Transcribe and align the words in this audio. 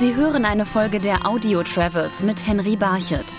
Sie 0.00 0.14
hören 0.14 0.46
eine 0.46 0.64
Folge 0.64 0.98
der 0.98 1.26
Audio 1.26 1.62
Travels 1.62 2.22
mit 2.22 2.46
Henry 2.46 2.74
Barchet. 2.74 3.36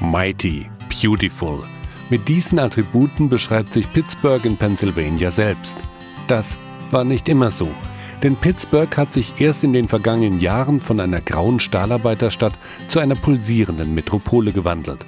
Mighty, 0.00 0.70
beautiful. 1.02 1.64
Mit 2.10 2.28
diesen 2.28 2.60
Attributen 2.60 3.28
beschreibt 3.28 3.72
sich 3.72 3.92
Pittsburgh 3.92 4.44
in 4.44 4.56
Pennsylvania 4.56 5.32
selbst. 5.32 5.76
Das 6.28 6.60
war 6.92 7.02
nicht 7.02 7.28
immer 7.28 7.50
so. 7.50 7.68
Denn 8.22 8.36
Pittsburgh 8.36 8.96
hat 8.96 9.12
sich 9.12 9.40
erst 9.40 9.64
in 9.64 9.72
den 9.72 9.88
vergangenen 9.88 10.38
Jahren 10.38 10.80
von 10.80 11.00
einer 11.00 11.20
grauen 11.20 11.58
Stahlarbeiterstadt 11.58 12.56
zu 12.86 13.00
einer 13.00 13.16
pulsierenden 13.16 13.92
Metropole 13.96 14.52
gewandelt. 14.52 15.04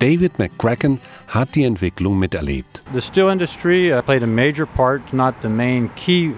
David 0.00 0.40
McCracken 0.40 1.00
hat 1.28 1.54
die 1.54 1.62
Entwicklung 1.62 2.18
miterlebt. 2.18 2.82
The 2.92 3.00
steel 3.00 3.30
industry 3.30 3.92
uh, 3.92 4.02
played 4.02 4.24
a 4.24 4.26
major 4.26 4.66
part, 4.66 5.12
not 5.12 5.36
the 5.40 5.48
main 5.48 5.88
key 5.94 6.32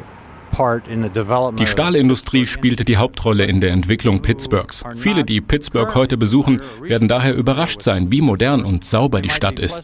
die 1.57 1.67
Stahlindustrie 1.67 2.47
spielte 2.47 2.85
die 2.85 2.97
Hauptrolle 2.97 3.45
in 3.45 3.61
der 3.61 3.71
Entwicklung 3.71 4.23
Pittsburghs. 4.23 4.85
Viele, 4.97 5.25
die 5.25 5.41
Pittsburgh 5.41 5.95
heute 5.95 6.17
besuchen, 6.17 6.61
werden 6.81 7.09
daher 7.09 7.35
überrascht 7.35 7.83
sein, 7.83 8.13
wie 8.13 8.21
modern 8.21 8.65
und 8.65 8.85
sauber 8.85 9.21
die 9.21 9.31
Stadt 9.31 9.59
ist. 9.59 9.83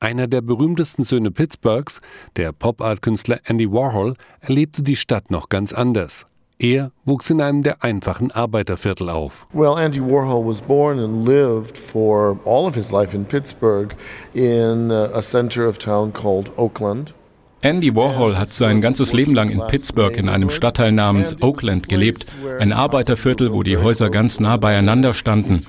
Einer 0.00 0.26
der 0.26 0.40
berühmtesten 0.42 1.04
Söhne 1.04 1.30
Pittsburghs, 1.30 2.00
der 2.36 2.52
Pop-Art-Künstler 2.52 3.40
Andy 3.44 3.70
Warhol, 3.70 4.14
erlebte 4.40 4.82
die 4.82 4.96
Stadt 4.96 5.30
noch 5.30 5.48
ganz 5.48 5.72
anders. 5.72 6.26
Er 6.58 6.90
wuchs 7.04 7.28
in 7.28 7.42
einem 7.42 7.62
der 7.62 7.84
einfachen 7.84 8.32
Arbeiterviertel 8.32 9.10
auf. 9.10 9.46
Well, 9.52 9.76
Andy 9.76 10.00
Warhol 10.00 10.46
was 10.46 10.62
born 10.62 10.98
and 10.98 11.26
lived 11.26 11.76
for 11.76 12.38
all 12.46 12.66
of 12.66 12.74
his 12.74 12.90
life 12.90 13.14
in 13.14 13.26
Pittsburgh 13.26 13.94
in 14.32 14.90
a 14.90 15.22
center 15.22 15.66
of 15.66 15.78
town 15.78 16.14
called 16.14 16.50
Oakland. 16.56 17.12
Andy 17.66 17.96
Warhol 17.96 18.38
hat 18.38 18.52
sein 18.52 18.80
ganzes 18.80 19.12
Leben 19.12 19.34
lang 19.34 19.50
in 19.50 19.60
Pittsburgh 19.66 20.16
in 20.16 20.28
einem 20.28 20.50
Stadtteil 20.50 20.92
namens 20.92 21.34
Oakland 21.42 21.88
gelebt, 21.88 22.26
ein 22.60 22.72
Arbeiterviertel, 22.72 23.52
wo 23.52 23.64
die 23.64 23.76
Häuser 23.76 24.08
ganz 24.08 24.38
nah 24.38 24.56
beieinander 24.56 25.14
standen. 25.14 25.60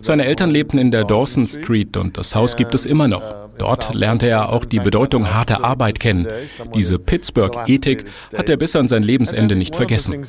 Seine 0.00 0.24
Eltern 0.24 0.48
lebten 0.48 0.78
in 0.78 0.90
der 0.90 1.04
Dawson 1.04 1.46
Street 1.46 1.98
und 1.98 2.16
das 2.16 2.34
Haus 2.34 2.56
gibt 2.56 2.74
es 2.74 2.86
immer 2.86 3.08
noch. 3.08 3.34
Dort 3.58 3.94
lernte 3.94 4.26
er 4.26 4.52
auch 4.52 4.64
die 4.64 4.80
Bedeutung 4.80 5.34
harter 5.34 5.62
Arbeit 5.62 6.00
kennen. 6.00 6.26
Diese 6.74 6.98
Pittsburgh-Ethik 6.98 8.06
hat 8.36 8.48
er 8.48 8.56
bis 8.56 8.74
an 8.74 8.88
sein 8.88 9.02
Lebensende 9.02 9.54
nicht 9.54 9.76
vergessen. 9.76 10.24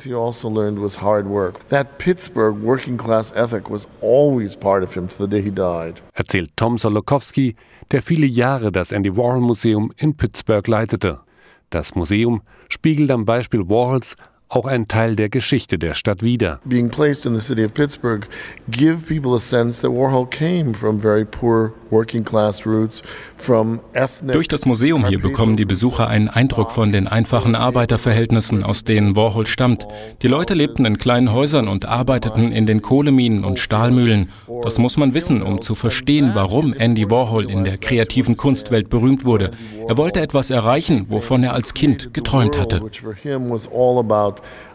Erzählt 6.12 6.50
Tom 6.56 6.78
Solokowski, 6.78 7.56
der 7.90 8.02
viele 8.02 8.26
Jahre 8.26 8.72
das 8.72 8.92
Andy 8.92 9.16
Warhol 9.16 9.40
Museum 9.40 9.92
in 9.96 10.16
Pittsburgh 10.16 10.66
leitete. 10.66 11.05
Das 11.70 11.94
Museum 11.94 12.42
spiegelt 12.68 13.10
am 13.10 13.24
Beispiel 13.24 13.68
Warhols 13.68 14.16
auch 14.48 14.66
ein 14.66 14.86
Teil 14.86 15.16
der 15.16 15.28
Geschichte 15.28 15.78
der 15.78 15.94
Stadt 15.94 16.22
wider. 16.22 16.60
Being 16.64 16.88
placed 16.88 17.26
in 17.26 17.34
the 17.34 17.44
city 17.44 17.64
of 17.64 17.74
Pittsburgh 17.74 18.28
give 18.70 19.06
people 19.06 19.34
a 19.34 19.40
sense 19.40 19.82
that 19.82 19.90
Warhol 19.90 20.26
came 20.26 20.72
from 20.72 21.00
very 21.00 21.24
poor 21.24 21.72
working 21.90 22.24
class 22.24 22.64
roots 22.64 23.02
from 23.36 23.80
ethnic 23.92 24.34
Durch 24.34 24.48
das 24.48 24.64
Museum 24.64 25.06
hier 25.06 25.20
bekommen 25.20 25.56
die 25.56 25.64
Besucher 25.64 26.08
einen 26.08 26.28
Eindruck 26.28 26.70
von 26.70 26.92
den 26.92 27.08
einfachen 27.08 27.54
Arbeiterverhältnissen, 27.54 28.62
aus 28.62 28.84
denen 28.84 29.16
Warhol 29.16 29.46
stammt. 29.46 29.86
Die 30.22 30.28
Leute 30.28 30.54
lebten 30.54 30.84
in 30.84 30.98
kleinen 30.98 31.32
Häusern 31.32 31.66
und 31.66 31.84
arbeiteten 31.84 32.52
in 32.52 32.66
den 32.66 32.82
Kohleminen 32.82 33.44
und 33.44 33.58
Stahlmühlen. 33.58 34.30
Das 34.62 34.78
muss 34.78 34.96
man 34.96 35.12
wissen, 35.14 35.42
um 35.42 35.60
zu 35.60 35.74
verstehen, 35.74 36.32
warum 36.34 36.72
Andy 36.72 37.10
Warhol 37.10 37.50
in 37.50 37.64
der 37.64 37.78
kreativen 37.78 38.36
Kunstwelt 38.36 38.90
berühmt 38.90 39.24
wurde. 39.24 39.50
Er 39.88 39.96
wollte 39.96 40.20
etwas 40.20 40.50
erreichen, 40.50 41.06
wovon 41.08 41.42
er 41.42 41.54
als 41.54 41.74
Kind 41.74 42.14
geträumt 42.14 42.58
hatte 42.58 42.80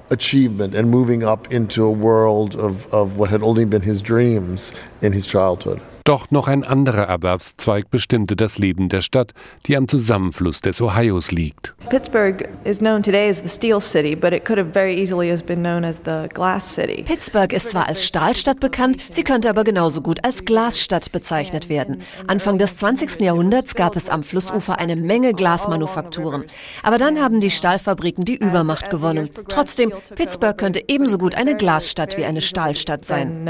achievement 0.10 0.76
and 0.76 0.90
moving 0.90 1.24
up 1.24 1.52
into 1.52 1.84
a 1.84 1.92
world 1.92 2.56
of, 2.56 2.92
of 2.94 3.18
what 3.18 3.30
had 3.30 3.42
only 3.42 3.66
been 3.66 3.82
his 3.82 4.02
dreams 4.02 4.74
in 5.02 5.14
his 5.14 5.26
childhood. 5.26 5.82
Doch 6.12 6.30
noch 6.30 6.50
ein 6.50 6.66
anderer 6.66 7.04
Erwerbszweig 7.04 7.90
bestimmte 7.90 8.36
das 8.36 8.58
Leben 8.58 8.90
der 8.90 9.00
Stadt, 9.00 9.32
die 9.66 9.78
am 9.78 9.88
Zusammenfluss 9.88 10.60
des 10.60 10.82
Ohios 10.82 11.32
liegt. 11.32 11.74
Pittsburgh 11.90 12.50
is 12.66 12.80
known 12.80 13.02
today 13.02 13.30
as 13.30 13.42
the 13.42 13.48
Steel 13.48 13.80
City, 13.80 14.14
but 14.14 14.34
it 14.34 14.44
could 14.44 14.60
have 14.60 14.74
very 14.74 14.94
easily 14.94 15.30
has 15.30 15.42
been 15.42 15.62
known 15.62 15.86
as 15.86 16.02
the 16.04 16.28
Glass 16.34 16.76
City. 16.76 17.04
Pittsburgh 17.04 17.54
ist 17.54 17.70
zwar 17.70 17.88
als 17.88 18.06
Stahlstadt 18.06 18.60
bekannt, 18.60 18.98
sie 19.10 19.24
könnte 19.24 19.50
aber 19.50 19.64
genauso 19.64 20.02
gut 20.02 20.22
als 20.26 20.44
Glasstadt 20.44 21.14
bezeichnet 21.14 21.70
werden. 21.70 22.04
Anfang 22.28 22.58
des 22.58 22.76
20. 22.76 23.22
Jahrhunderts 23.22 23.76
gab 23.76 23.96
es 23.96 24.10
am 24.10 24.24
Flussufer 24.24 24.80
eine 24.80 24.98
Menge 24.98 25.34
Glasmanufakturen. 25.34 26.44
Aber 26.84 26.98
dann 26.98 27.22
haben 27.22 27.40
die 27.40 27.52
Stahlfabriken 27.52 28.26
die 28.26 28.36
Übermacht 28.36 28.90
gewonnen. 28.90 29.30
Trotzdem, 29.48 29.94
Pittsburgh 30.16 30.58
könnte 30.58 30.84
ebenso 30.90 31.18
gut 31.18 31.36
eine 31.36 31.56
Glasstadt 31.56 32.18
wie 32.18 32.26
eine 32.26 32.42
Stahlstadt 32.42 33.06
sein. 33.06 33.46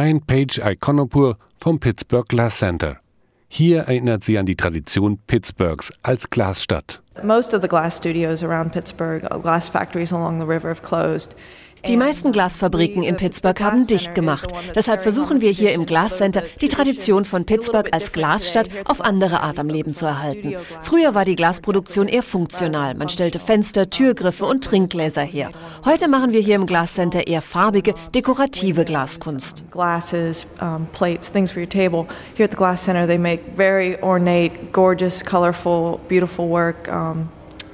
Mein 0.00 0.20
Page 0.20 0.60
Iconopur 0.64 1.38
vom 1.58 1.80
Pittsburgh 1.80 2.28
Glass 2.28 2.58
Center. 2.58 2.98
Hier 3.48 3.80
erinnert 3.80 4.22
sie 4.22 4.38
an 4.38 4.46
die 4.46 4.54
Tradition 4.54 5.18
Pittsburghs 5.26 5.92
als 6.04 6.30
Glasstadt. 6.30 7.02
Most 7.24 7.52
of 7.52 7.62
the 7.62 7.66
glass 7.66 7.96
studios 7.96 8.44
around 8.44 8.70
Pittsburgh, 8.70 9.28
glass 9.42 9.66
factories 9.66 10.12
along 10.12 10.38
the 10.38 10.46
river 10.46 10.68
have 10.68 10.82
closed. 10.82 11.34
Die 11.86 11.96
meisten 11.96 12.32
Glasfabriken 12.32 13.02
in 13.02 13.16
Pittsburgh 13.16 13.60
haben 13.60 13.86
dicht 13.86 14.14
gemacht. 14.14 14.52
Deshalb 14.74 15.00
versuchen 15.02 15.40
wir 15.40 15.50
hier 15.50 15.72
im 15.72 15.86
Glass 15.86 16.18
Center, 16.18 16.42
die 16.60 16.68
Tradition 16.68 17.24
von 17.24 17.44
Pittsburgh 17.44 17.88
als 17.92 18.12
Glasstadt 18.12 18.68
auf 18.84 19.00
andere 19.00 19.40
Art 19.40 19.58
am 19.58 19.68
Leben 19.68 19.94
zu 19.94 20.06
erhalten. 20.06 20.56
Früher 20.82 21.14
war 21.14 21.24
die 21.24 21.36
Glasproduktion 21.36 22.08
eher 22.08 22.22
funktional. 22.22 22.94
Man 22.94 23.08
stellte 23.08 23.38
Fenster, 23.38 23.88
Türgriffe 23.88 24.44
und 24.44 24.64
Trinkgläser 24.64 25.22
her. 25.22 25.50
Heute 25.84 26.08
machen 26.08 26.32
wir 26.32 26.40
hier 26.40 26.56
im 26.56 26.66
Glass 26.66 26.94
Center 26.94 27.26
eher 27.26 27.42
farbige, 27.42 27.94
dekorative 28.14 28.84
Glaskunst. 28.84 29.64
Glasses, 29.70 30.46
plates, 30.92 31.30
things 31.30 31.52
for 31.52 31.60
your 31.60 31.68
table. 31.68 32.06
Here 32.34 32.44
at 32.44 32.50
the 32.50 32.56
Glass 32.56 32.84
Center, 32.84 33.06
they 33.06 33.18
make 33.18 33.42
very 33.56 33.96
ornate, 34.02 34.72
gorgeous, 34.72 35.24
colorful, 35.24 36.00
beautiful 36.08 36.48
work. 36.48 36.88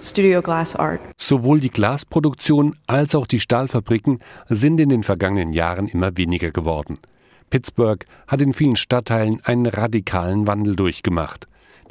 Studio 0.05 0.43
Glass 0.43 0.77
Art. 0.77 1.01
Sowohl 1.17 1.61
die 1.61 1.71
Glasproduktion 1.71 2.77
als 2.87 3.15
auch 3.15 3.27
die 3.27 3.41
Stahlfabriken 3.41 4.21
sind 4.49 4.81
in 4.81 4.91
den 4.91 5.03
vergangenen 5.03 5.53
Jahren 5.53 5.89
immer 5.89 6.17
weniger 6.17 6.51
geworden. 6.51 6.99
Pittsburgh 7.49 8.05
hat 8.27 8.41
in 8.41 8.53
vielen 8.53 8.77
Stadtteilen 8.77 9.41
einen 9.45 9.67
radikalen 9.67 10.47
Wandel 10.47 10.77
durchgemacht. 10.77 11.47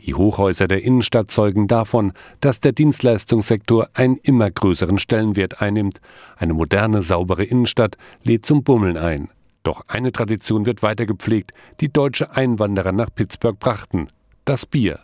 Die 0.05 0.13
Hochhäuser 0.13 0.67
der 0.67 0.83
Innenstadt 0.83 1.31
zeugen 1.31 1.67
davon, 1.67 2.11
dass 2.41 2.59
der 2.59 2.73
Dienstleistungssektor 2.73 3.87
einen 3.93 4.17
immer 4.17 4.51
größeren 4.51 4.99
Stellenwert 4.99 5.61
einnimmt. 5.61 6.01
Eine 6.35 6.53
moderne, 6.53 7.01
saubere 7.01 7.43
Innenstadt 7.43 7.95
lädt 8.21 8.45
zum 8.45 8.63
Bummeln 8.63 8.97
ein. 8.97 9.29
Doch 9.63 9.85
eine 9.87 10.11
Tradition 10.11 10.65
wird 10.65 10.83
weiter 10.83 11.05
gepflegt, 11.05 11.53
die 11.79 11.91
deutsche 11.91 12.31
Einwanderer 12.35 12.91
nach 12.91 13.09
Pittsburgh 13.15 13.57
brachten: 13.57 14.07
das 14.45 14.65
Bier. 14.65 14.99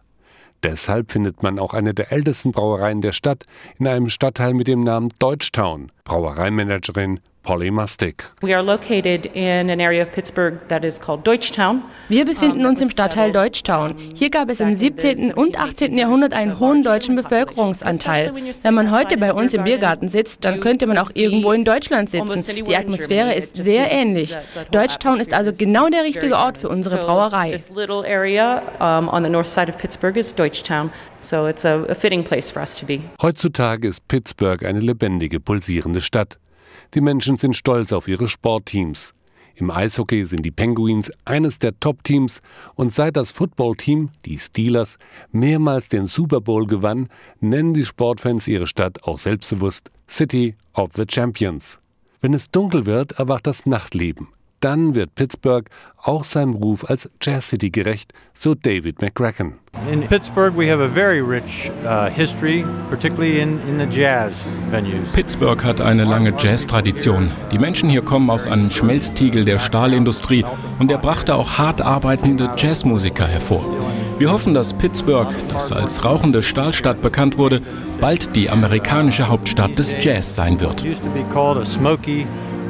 Deshalb 0.63 1.11
findet 1.11 1.41
man 1.41 1.57
auch 1.59 1.73
eine 1.73 1.93
der 1.93 2.11
ältesten 2.11 2.51
Brauereien 2.51 3.01
der 3.01 3.13
Stadt 3.13 3.45
in 3.77 3.87
einem 3.87 4.09
Stadtteil 4.09 4.53
mit 4.53 4.67
dem 4.67 4.83
Namen 4.83 5.09
Deutschtown. 5.19 5.91
Brauereimanagerin 6.03 7.19
Polly 7.49 7.71
Mustig. 7.71 8.23
Wir 12.07 12.25
befinden 12.25 12.65
uns 12.67 12.79
im 12.79 12.91
Stadtteil 12.91 13.31
Deutschtown. 13.31 13.95
Hier 14.13 14.29
gab 14.29 14.51
es 14.51 14.59
im 14.59 14.75
17. 14.75 15.33
und 15.33 15.59
18. 15.59 15.97
Jahrhundert 15.97 16.33
einen 16.33 16.59
hohen 16.59 16.83
deutschen 16.83 17.15
Bevölkerungsanteil. 17.15 18.35
Wenn 18.61 18.73
man 18.75 18.91
heute 18.91 19.17
bei 19.17 19.33
uns 19.33 19.55
im 19.55 19.63
Biergarten 19.63 20.09
sitzt, 20.09 20.45
dann 20.45 20.59
könnte 20.59 20.85
man 20.85 20.99
auch 20.99 21.09
irgendwo 21.15 21.51
in 21.51 21.65
Deutschland 21.65 22.11
sitzen. 22.11 22.45
Die 22.67 22.75
Atmosphäre 22.75 23.33
ist 23.33 23.55
sehr 23.57 23.91
ähnlich. 23.91 24.37
Deutschtown 24.69 25.19
ist 25.19 25.33
also 25.33 25.51
genau 25.51 25.89
der 25.89 26.03
richtige 26.03 26.37
Ort 26.37 26.55
für 26.59 26.69
unsere 26.69 26.97
Brauerei. 26.97 27.59
Heutzutage 33.23 33.87
ist 33.87 34.07
Pittsburgh 34.07 34.65
eine 34.65 34.79
lebendige, 34.81 35.39
pulsierende 35.39 36.01
Stadt. 36.01 36.37
Die 36.93 37.01
Menschen 37.01 37.37
sind 37.37 37.55
stolz 37.55 37.91
auf 37.91 38.07
ihre 38.07 38.27
Sportteams. 38.27 39.13
Im 39.55 39.71
Eishockey 39.71 40.23
sind 40.23 40.45
die 40.45 40.51
Penguins 40.51 41.11
eines 41.25 41.59
der 41.59 41.77
Top-Teams 41.79 42.41
und 42.75 42.93
seit 42.93 43.17
das 43.17 43.31
Footballteam, 43.31 44.09
die 44.23 44.37
Steelers, 44.37 44.97
mehrmals 45.31 45.89
den 45.89 46.07
Super 46.07 46.39
Bowl 46.39 46.65
gewann, 46.65 47.09
nennen 47.41 47.73
die 47.73 47.83
Sportfans 47.83 48.47
ihre 48.47 48.67
Stadt 48.67 49.03
auch 49.03 49.19
selbstbewusst 49.19 49.91
City 50.09 50.55
of 50.73 50.91
the 50.95 51.03
Champions. 51.09 51.79
Wenn 52.21 52.33
es 52.33 52.51
dunkel 52.51 52.85
wird, 52.85 53.13
erwacht 53.19 53.47
das 53.47 53.65
Nachtleben. 53.65 54.29
Dann 54.59 54.95
wird 54.95 55.15
Pittsburgh 55.15 55.69
auch 56.01 56.23
seinem 56.23 56.53
Ruf 56.53 56.89
als 56.89 57.09
Jazz 57.21 57.49
City 57.49 57.69
gerecht, 57.69 58.13
so 58.33 58.55
David 58.55 59.01
McCracken. 59.01 59.53
In 59.91 60.01
Pittsburgh, 60.01 60.55
we 60.57 60.71
have 60.71 60.83
a 60.83 60.87
very 60.87 61.19
rich 61.19 61.71
uh, 61.85 62.05
history, 62.09 62.65
particularly 62.89 63.39
in, 63.39 63.59
in 63.67 63.79
the 63.79 63.85
jazz 63.85 64.33
venues. 64.71 65.09
Pittsburgh 65.13 65.63
hat 65.63 65.81
eine 65.81 66.05
lange 66.05 66.33
Jazz-Tradition. 66.37 67.31
Die 67.51 67.59
Menschen 67.59 67.89
hier 67.89 68.01
kommen 68.01 68.29
aus 68.29 68.47
einem 68.47 68.69
Schmelztiegel 68.69 69.45
der 69.45 69.59
Stahlindustrie 69.59 70.45
und 70.79 70.91
er 70.91 70.97
brachte 70.97 71.35
auch 71.35 71.57
hart 71.57 71.81
arbeitende 71.81 72.49
Jazzmusiker 72.57 73.27
hervor. 73.27 73.65
Wir 74.19 74.31
hoffen, 74.31 74.53
dass 74.53 74.73
Pittsburgh, 74.73 75.33
das 75.47 75.71
als 75.71 76.03
rauchende 76.03 76.43
Stahlstadt 76.43 77.01
bekannt 77.01 77.37
wurde, 77.37 77.61
bald 78.01 78.35
die 78.35 78.49
amerikanische 78.49 79.29
Hauptstadt 79.29 79.79
des 79.79 79.95
Jazz 80.03 80.35
sein 80.35 80.59
wird. 80.59 80.83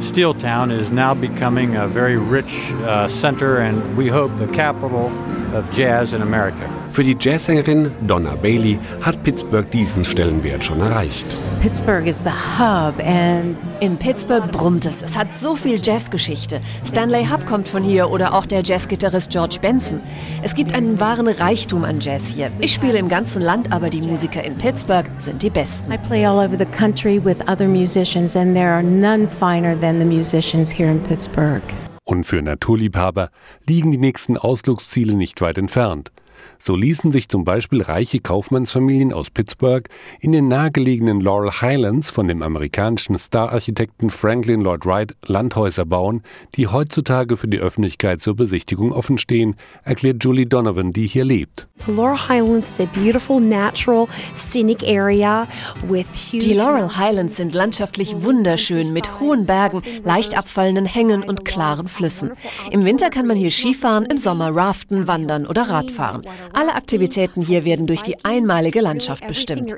Steel 0.01 0.33
Town 0.33 0.71
is 0.71 0.91
now 0.91 1.13
becoming 1.13 1.75
a 1.75 1.87
very 1.87 2.17
rich 2.17 2.71
uh, 2.71 3.07
center 3.07 3.59
and 3.59 3.97
we 3.97 4.07
hope 4.07 4.35
the 4.37 4.47
capital 4.47 5.07
of 5.55 5.69
jazz 5.71 6.13
in 6.13 6.21
America. 6.21 6.78
Für 6.91 7.03
die 7.03 7.15
Jazzsängerin 7.19 7.91
Donna 8.07 8.35
Bailey 8.35 8.79
hat 9.01 9.21
Pittsburgh 9.23 9.69
diesen 9.69 10.03
Stellenwert 10.03 10.65
schon 10.65 10.81
erreicht. 10.81 11.25
Pittsburgh 11.61 12.07
is 12.07 12.19
the 12.19 12.31
hub 12.57 12.95
and 13.05 13.55
in 13.79 13.95
Pittsburgh 13.95 14.51
brummt 14.51 14.85
es. 14.85 15.03
Es 15.03 15.15
hat 15.15 15.35
so 15.35 15.55
viel 15.55 15.79
Jazzgeschichte. 15.81 16.59
Stanley 16.83 17.25
Hub 17.25 17.45
kommt 17.45 17.67
von 17.67 17.83
hier 17.83 18.09
oder 18.09 18.33
auch 18.33 18.45
der 18.45 18.63
Jazzgitarrist 18.63 19.31
George 19.31 19.57
Benson. 19.61 20.01
Es 20.41 20.55
gibt 20.55 20.73
einen 20.73 20.99
wahren 20.99 21.27
Reichtum 21.27 21.83
an 21.83 21.99
Jazz 21.99 22.27
hier. 22.27 22.51
Ich 22.59 22.73
spiele 22.73 22.97
im 22.97 23.07
ganzen 23.07 23.41
Land, 23.41 23.71
aber 23.71 23.89
die 23.89 24.01
Musiker 24.01 24.43
in 24.43 24.57
Pittsburgh 24.57 25.09
sind 25.19 25.43
die 25.43 25.51
besten. 25.51 25.91
I 25.91 25.97
play 25.97 26.25
all 26.25 26.43
over 26.43 26.57
the 26.57 26.65
country 26.65 27.23
with 27.23 27.37
other 27.47 27.67
musicians 27.67 28.35
and 28.35 28.55
there 28.55 28.71
are 28.71 28.83
none 28.83 29.27
finer 29.27 29.79
than 29.79 29.99
the 29.99 30.05
musicians 30.05 30.71
here 30.71 30.89
in 30.89 31.01
Pittsburgh. 31.03 31.61
Und 32.03 32.23
für 32.23 32.41
Naturliebhaber 32.41 33.29
liegen 33.67 33.91
die 33.91 33.99
nächsten 33.99 34.35
Ausflugsziele 34.35 35.15
nicht 35.15 35.41
weit 35.41 35.59
entfernt. 35.59 36.11
So 36.57 36.75
ließen 36.75 37.11
sich 37.11 37.29
zum 37.29 37.45
Beispiel 37.45 37.81
reiche 37.81 38.19
Kaufmannsfamilien 38.19 39.13
aus 39.13 39.29
Pittsburgh 39.29 39.87
in 40.19 40.31
den 40.31 40.47
nahegelegenen 40.47 41.21
Laurel 41.21 41.51
Highlands 41.61 42.11
von 42.11 42.27
dem 42.27 42.41
amerikanischen 42.41 43.17
Stararchitekten 43.17 44.09
Franklin 44.09 44.59
Lloyd 44.59 44.85
Wright 44.85 45.15
Landhäuser 45.25 45.85
bauen, 45.85 46.21
die 46.55 46.67
heutzutage 46.67 47.37
für 47.37 47.47
die 47.47 47.59
Öffentlichkeit 47.59 48.19
zur 48.19 48.35
Besichtigung 48.35 48.91
offenstehen, 48.91 49.55
erklärt 49.83 50.23
Julie 50.23 50.45
Donovan, 50.45 50.91
die 50.91 51.07
hier 51.07 51.23
lebt. 51.25 51.67
The 51.85 51.93
Laurel 51.93 52.27
Highlands 52.27 52.67
is 52.67 52.79
a 52.81 52.85
beautiful 52.93 53.39
natural 53.39 54.07
scenic 54.35 54.83
area 54.83 55.47
with 55.87 56.05
huge 56.13 56.43
Die 56.43 56.53
Laurel 56.53 56.97
Highlands 56.97 57.37
sind 57.37 57.55
landschaftlich 57.55 58.21
wunderschön 58.21 58.91
mit 58.91 59.19
hohen 59.19 59.45
Bergen, 59.45 59.81
leicht 60.03 60.37
abfallenden 60.37 60.85
Hängen 60.85 61.23
und 61.23 61.45
klaren 61.45 61.87
Flüssen. 61.87 62.31
Im 62.69 62.83
Winter 62.83 63.09
kann 63.09 63.27
man 63.27 63.37
hier 63.37 63.51
Skifahren, 63.51 64.05
im 64.05 64.17
Sommer 64.17 64.53
raften, 64.53 65.07
wandern 65.07 65.45
oder 65.45 65.69
Radfahren. 65.69 66.23
Alle 66.53 66.75
Aktivitäten 66.75 67.41
hier 67.41 67.65
werden 67.65 67.87
durch 67.87 68.01
die 68.01 68.23
einmalige 68.23 68.81
Landschaft 68.81 69.27
bestimmt. 69.27 69.71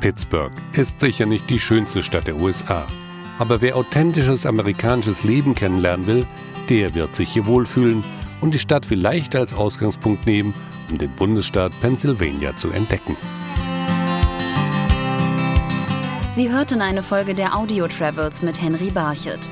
Pittsburgh 0.00 0.52
ist 0.72 1.00
sicher 1.00 1.26
nicht 1.26 1.48
die 1.50 1.60
schönste 1.60 2.02
Stadt 2.02 2.26
der 2.26 2.36
USA. 2.36 2.86
Aber 3.38 3.60
wer 3.60 3.76
authentisches 3.76 4.46
amerikanisches 4.46 5.22
Leben 5.22 5.54
kennenlernen 5.54 6.06
will, 6.06 6.26
der 6.68 6.94
wird 6.94 7.14
sich 7.14 7.32
hier 7.32 7.46
wohlfühlen 7.46 8.04
und 8.40 8.54
die 8.54 8.58
Stadt 8.58 8.84
vielleicht 8.84 9.36
als 9.36 9.54
Ausgangspunkt 9.54 10.26
nehmen, 10.26 10.54
um 10.90 10.98
den 10.98 11.10
Bundesstaat 11.10 11.72
Pennsylvania 11.80 12.56
zu 12.56 12.70
entdecken. 12.70 13.16
Sie 16.30 16.50
hörten 16.50 16.80
eine 16.82 17.02
Folge 17.02 17.34
der 17.34 17.56
Audio 17.56 17.88
Travels 17.88 18.42
mit 18.42 18.60
Henry 18.60 18.90
Barchet. 18.90 19.50